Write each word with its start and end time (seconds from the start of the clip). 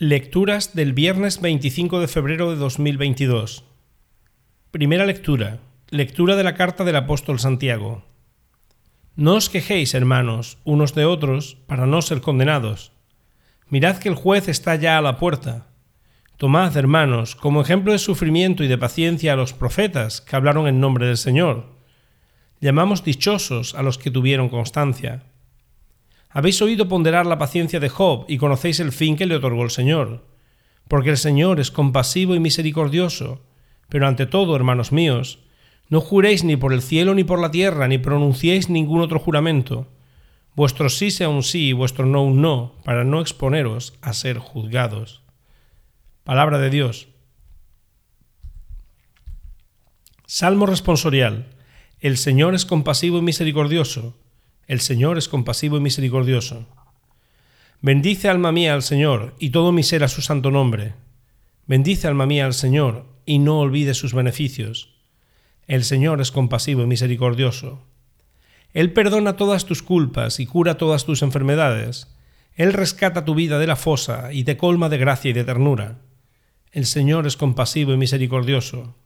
Lecturas 0.00 0.76
del 0.76 0.92
viernes 0.92 1.40
25 1.40 1.98
de 1.98 2.06
febrero 2.06 2.50
de 2.50 2.56
2022. 2.56 3.64
Primera 4.70 5.04
lectura. 5.04 5.58
Lectura 5.90 6.36
de 6.36 6.44
la 6.44 6.54
carta 6.54 6.84
del 6.84 6.94
apóstol 6.94 7.40
Santiago. 7.40 8.04
No 9.16 9.34
os 9.34 9.50
quejéis, 9.50 9.94
hermanos, 9.94 10.58
unos 10.62 10.94
de 10.94 11.04
otros, 11.04 11.56
para 11.66 11.84
no 11.86 12.00
ser 12.00 12.20
condenados. 12.20 12.92
Mirad 13.70 13.98
que 13.98 14.08
el 14.08 14.14
juez 14.14 14.46
está 14.46 14.76
ya 14.76 14.98
a 14.98 15.02
la 15.02 15.18
puerta. 15.18 15.66
Tomad, 16.36 16.76
hermanos, 16.76 17.34
como 17.34 17.60
ejemplo 17.60 17.90
de 17.90 17.98
sufrimiento 17.98 18.62
y 18.62 18.68
de 18.68 18.78
paciencia 18.78 19.32
a 19.32 19.36
los 19.36 19.52
profetas 19.52 20.20
que 20.20 20.36
hablaron 20.36 20.68
en 20.68 20.78
nombre 20.78 21.08
del 21.08 21.16
Señor. 21.16 21.74
Llamamos 22.60 23.02
dichosos 23.02 23.74
a 23.74 23.82
los 23.82 23.98
que 23.98 24.12
tuvieron 24.12 24.48
constancia. 24.48 25.24
Habéis 26.30 26.60
oído 26.60 26.88
ponderar 26.88 27.26
la 27.26 27.38
paciencia 27.38 27.80
de 27.80 27.88
Job 27.88 28.26
y 28.28 28.36
conocéis 28.36 28.80
el 28.80 28.92
fin 28.92 29.16
que 29.16 29.26
le 29.26 29.36
otorgó 29.36 29.64
el 29.64 29.70
Señor. 29.70 30.26
Porque 30.86 31.10
el 31.10 31.16
Señor 31.16 31.58
es 31.58 31.70
compasivo 31.70 32.34
y 32.34 32.40
misericordioso. 32.40 33.40
Pero 33.88 34.06
ante 34.06 34.26
todo, 34.26 34.54
hermanos 34.54 34.92
míos, 34.92 35.38
no 35.88 36.00
juréis 36.00 36.44
ni 36.44 36.56
por 36.56 36.74
el 36.74 36.82
cielo 36.82 37.14
ni 37.14 37.24
por 37.24 37.40
la 37.40 37.50
tierra, 37.50 37.88
ni 37.88 37.96
pronunciéis 37.96 38.68
ningún 38.68 39.00
otro 39.00 39.18
juramento. 39.18 39.88
Vuestro 40.54 40.90
sí 40.90 41.10
sea 41.10 41.30
un 41.30 41.42
sí 41.42 41.68
y 41.68 41.72
vuestro 41.72 42.04
no 42.04 42.22
un 42.22 42.42
no, 42.42 42.74
para 42.84 43.04
no 43.04 43.20
exponeros 43.20 43.94
a 44.02 44.12
ser 44.12 44.38
juzgados. 44.38 45.22
Palabra 46.24 46.58
de 46.58 46.68
Dios. 46.68 47.08
Salmo 50.26 50.66
responsorial. 50.66 51.46
El 52.00 52.18
Señor 52.18 52.54
es 52.54 52.66
compasivo 52.66 53.18
y 53.18 53.22
misericordioso 53.22 54.14
el 54.68 54.80
Señor 54.80 55.16
es 55.16 55.28
compasivo 55.28 55.78
y 55.78 55.80
misericordioso. 55.80 56.66
Bendice 57.80 58.28
alma 58.28 58.52
mía 58.52 58.74
al 58.74 58.82
Señor, 58.82 59.34
y 59.38 59.48
todo 59.48 59.72
mi 59.72 59.82
ser 59.82 60.04
a 60.04 60.08
su 60.08 60.20
santo 60.20 60.50
nombre. 60.50 60.92
Bendice 61.66 62.06
alma 62.06 62.26
mía 62.26 62.44
al 62.44 62.52
Señor, 62.52 63.06
y 63.24 63.38
no 63.38 63.60
olvide 63.60 63.94
sus 63.94 64.12
beneficios. 64.12 64.90
El 65.66 65.84
Señor 65.84 66.20
es 66.20 66.30
compasivo 66.30 66.82
y 66.82 66.86
misericordioso. 66.86 67.82
Él 68.74 68.92
perdona 68.92 69.36
todas 69.36 69.64
tus 69.64 69.82
culpas 69.82 70.38
y 70.38 70.44
cura 70.44 70.76
todas 70.76 71.06
tus 71.06 71.22
enfermedades. 71.22 72.14
Él 72.54 72.74
rescata 72.74 73.24
tu 73.24 73.34
vida 73.34 73.58
de 73.58 73.66
la 73.66 73.76
fosa 73.76 74.34
y 74.34 74.44
te 74.44 74.58
colma 74.58 74.90
de 74.90 74.98
gracia 74.98 75.30
y 75.30 75.32
de 75.32 75.44
ternura. 75.44 76.00
El 76.72 76.84
Señor 76.84 77.26
es 77.26 77.38
compasivo 77.38 77.94
y 77.94 77.96
misericordioso. 77.96 78.96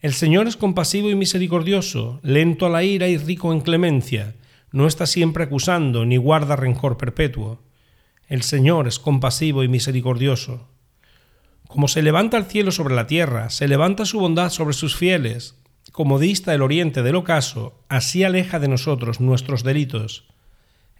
El 0.00 0.12
Señor 0.12 0.46
es 0.46 0.56
compasivo 0.56 1.10
y 1.10 1.16
misericordioso, 1.16 2.20
lento 2.22 2.66
a 2.66 2.70
la 2.70 2.84
ira 2.84 3.08
y 3.08 3.16
rico 3.16 3.52
en 3.52 3.60
clemencia 3.60 4.36
no 4.72 4.86
está 4.86 5.06
siempre 5.06 5.44
acusando 5.44 6.04
ni 6.04 6.16
guarda 6.16 6.56
rencor 6.56 6.96
perpetuo. 6.96 7.62
El 8.26 8.42
Señor 8.42 8.86
es 8.88 8.98
compasivo 8.98 9.62
y 9.62 9.68
misericordioso. 9.68 10.68
Como 11.66 11.88
se 11.88 12.02
levanta 12.02 12.36
el 12.36 12.44
cielo 12.44 12.70
sobre 12.70 12.94
la 12.94 13.06
tierra, 13.06 13.50
se 13.50 13.68
levanta 13.68 14.04
su 14.04 14.20
bondad 14.20 14.50
sobre 14.50 14.74
sus 14.74 14.96
fieles, 14.96 15.58
como 15.92 16.18
dista 16.18 16.54
el 16.54 16.62
oriente 16.62 17.02
del 17.02 17.16
ocaso, 17.16 17.84
así 17.88 18.24
aleja 18.24 18.58
de 18.58 18.68
nosotros 18.68 19.20
nuestros 19.20 19.64
delitos. 19.64 20.26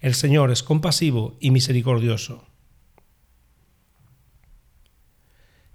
El 0.00 0.14
Señor 0.14 0.50
es 0.50 0.62
compasivo 0.62 1.36
y 1.40 1.50
misericordioso. 1.50 2.46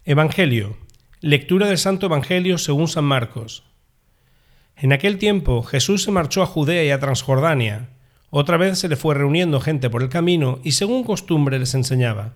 Evangelio. 0.06 0.78
Lectura 1.22 1.68
del 1.68 1.78
Santo 1.78 2.08
Evangelio 2.08 2.58
según 2.58 2.88
San 2.88 3.06
Marcos. 3.06 3.64
En 4.76 4.92
aquel 4.92 5.18
tiempo 5.18 5.64
Jesús 5.64 6.04
se 6.04 6.12
marchó 6.12 6.42
a 6.42 6.46
Judea 6.46 6.84
y 6.84 6.92
a 6.92 7.00
Transjordania. 7.00 7.90
Otra 8.30 8.58
vez 8.58 8.80
se 8.80 8.90
le 8.90 8.96
fue 8.96 9.16
reuniendo 9.16 9.60
gente 9.60 9.90
por 9.90 10.02
el 10.02 10.10
camino 10.10 10.60
y 10.64 10.72
según 10.72 11.04
costumbre 11.04 11.60
les 11.60 11.74
enseñaba. 11.76 12.34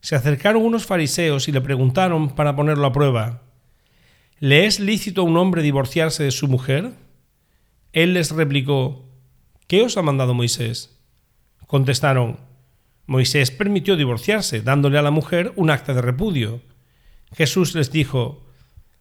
Se 0.00 0.16
acercaron 0.16 0.64
unos 0.64 0.86
fariseos 0.86 1.48
y 1.48 1.52
le 1.52 1.60
preguntaron 1.60 2.30
para 2.30 2.56
ponerlo 2.56 2.86
a 2.86 2.92
prueba, 2.92 3.42
¿Le 4.38 4.64
es 4.64 4.80
lícito 4.80 5.20
a 5.20 5.24
un 5.24 5.36
hombre 5.36 5.60
divorciarse 5.60 6.24
de 6.24 6.30
su 6.30 6.48
mujer? 6.48 6.92
Él 7.92 8.14
les 8.14 8.30
replicó, 8.30 9.04
¿Qué 9.66 9.82
os 9.82 9.98
ha 9.98 10.02
mandado 10.02 10.32
Moisés? 10.32 10.98
Contestaron, 11.66 12.38
Moisés 13.06 13.50
permitió 13.50 13.96
divorciarse, 13.96 14.62
dándole 14.62 14.96
a 14.96 15.02
la 15.02 15.10
mujer 15.10 15.52
un 15.56 15.68
acta 15.68 15.92
de 15.92 16.00
repudio. 16.00 16.62
Jesús 17.32 17.74
les 17.74 17.92
dijo, 17.92 18.49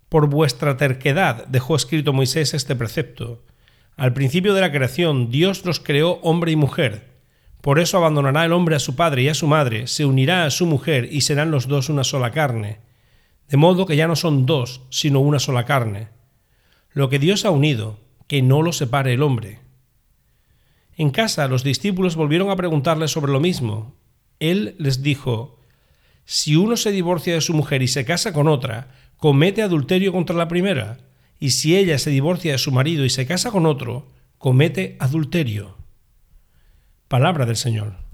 por 0.09 0.27
vuestra 0.27 0.75
terquedad 0.75 1.45
dejó 1.47 1.75
escrito 1.75 2.13
Moisés 2.13 2.53
este 2.53 2.75
precepto. 2.75 3.43
Al 3.95 4.13
principio 4.13 4.53
de 4.53 4.61
la 4.61 4.71
creación 4.71 5.29
Dios 5.29 5.65
los 5.65 5.79
creó 5.79 6.19
hombre 6.23 6.51
y 6.51 6.55
mujer. 6.55 7.09
Por 7.61 7.79
eso 7.79 7.97
abandonará 7.97 8.45
el 8.45 8.53
hombre 8.53 8.75
a 8.75 8.79
su 8.79 8.95
padre 8.95 9.23
y 9.23 9.29
a 9.29 9.33
su 9.33 9.45
madre, 9.45 9.87
se 9.87 10.05
unirá 10.05 10.45
a 10.45 10.49
su 10.49 10.65
mujer 10.65 11.09
y 11.11 11.21
serán 11.21 11.51
los 11.51 11.67
dos 11.67 11.89
una 11.89 12.03
sola 12.03 12.31
carne. 12.31 12.79
De 13.49 13.57
modo 13.57 13.85
que 13.85 13.95
ya 13.95 14.07
no 14.07 14.15
son 14.15 14.45
dos, 14.45 14.81
sino 14.89 15.19
una 15.19 15.39
sola 15.39 15.65
carne. 15.65 16.09
Lo 16.91 17.09
que 17.09 17.19
Dios 17.19 17.45
ha 17.45 17.51
unido, 17.51 17.99
que 18.27 18.41
no 18.41 18.61
lo 18.61 18.71
separe 18.71 19.13
el 19.13 19.23
hombre. 19.23 19.59
En 20.95 21.11
casa 21.11 21.47
los 21.47 21.63
discípulos 21.63 22.15
volvieron 22.15 22.49
a 22.49 22.55
preguntarle 22.55 23.07
sobre 23.07 23.31
lo 23.31 23.39
mismo. 23.39 23.95
Él 24.39 24.75
les 24.79 25.01
dijo, 25.01 25.59
Si 26.25 26.55
uno 26.55 26.77
se 26.77 26.91
divorcia 26.91 27.33
de 27.33 27.41
su 27.41 27.53
mujer 27.53 27.81
y 27.81 27.87
se 27.87 28.05
casa 28.05 28.33
con 28.33 28.47
otra, 28.47 28.98
comete 29.19 29.62
adulterio 29.62 30.12
contra 30.12 30.35
la 30.35 30.47
primera, 30.47 30.97
y 31.40 31.52
si 31.52 31.78
ella 31.78 32.00
se 32.00 32.09
divorcia 32.09 32.53
de 32.53 32.57
su 32.57 32.72
marido 32.72 33.06
y 33.06 33.09
se 33.09 33.28
casa 33.28 33.52
con 33.52 33.66
otro, 33.66 34.07
comete 34.38 34.96
adulterio. 35.00 35.78
Palabra 37.07 37.46
del 37.46 37.57
Señor. 37.57 38.08